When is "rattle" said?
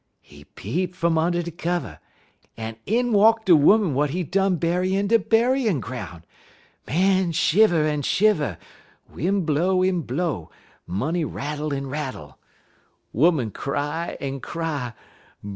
11.23-11.71, 11.85-12.39